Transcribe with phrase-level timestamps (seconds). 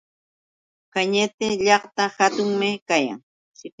[0.93, 3.19] Kañiti llaqta hatunmi kayan.